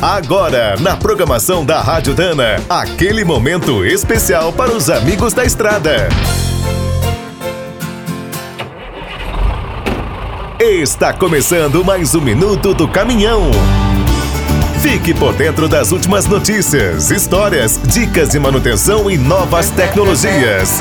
[0.00, 6.08] Agora, na programação da Rádio Dana, aquele momento especial para os amigos da estrada.
[10.60, 13.50] Está começando mais um minuto do caminhão.
[14.82, 20.78] Fique por dentro das últimas notícias, histórias, dicas de manutenção e novas tecnologias.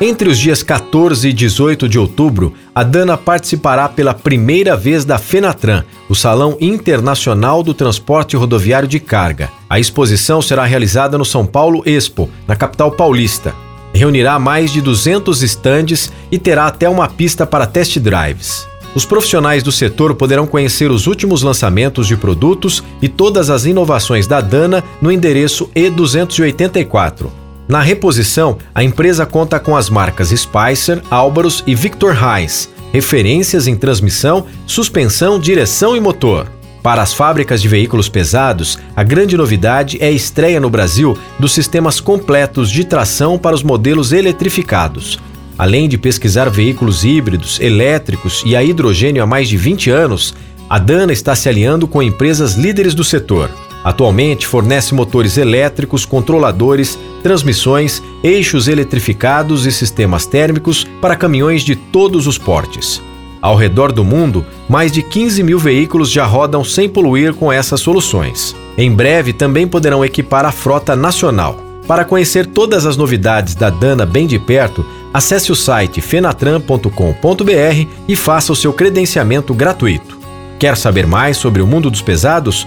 [0.00, 5.18] Entre os dias 14 e 18 de outubro, a Dana participará pela primeira vez da
[5.18, 9.50] Fenatran, o Salão Internacional do Transporte Rodoviário de Carga.
[9.68, 13.54] A exposição será realizada no São Paulo Expo, na capital paulista.
[13.92, 18.66] Reunirá mais de 200 estandes e terá até uma pista para test drives.
[18.94, 24.26] Os profissionais do setor poderão conhecer os últimos lançamentos de produtos e todas as inovações
[24.26, 27.26] da Dana no endereço E284.
[27.68, 33.76] Na reposição, a empresa conta com as marcas Spicer, Álvaros e Victor Heinz, referências em
[33.76, 36.50] transmissão, suspensão, direção e motor.
[36.82, 41.52] Para as fábricas de veículos pesados, a grande novidade é a estreia no Brasil dos
[41.52, 45.18] sistemas completos de tração para os modelos eletrificados.
[45.58, 50.34] Além de pesquisar veículos híbridos, elétricos e a hidrogênio há mais de 20 anos,
[50.70, 53.50] a Dana está se aliando com empresas líderes do setor.
[53.84, 62.26] Atualmente fornece motores elétricos, controladores, transmissões, eixos eletrificados e sistemas térmicos para caminhões de todos
[62.26, 63.00] os portes.
[63.40, 67.80] Ao redor do mundo, mais de 15 mil veículos já rodam sem poluir com essas
[67.80, 68.54] soluções.
[68.76, 71.56] Em breve também poderão equipar a frota nacional.
[71.86, 74.84] Para conhecer todas as novidades da Dana bem de perto,
[75.14, 80.18] acesse o site fenatran.com.br e faça o seu credenciamento gratuito.
[80.58, 82.66] Quer saber mais sobre o mundo dos pesados?